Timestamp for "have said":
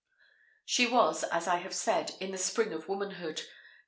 1.57-2.13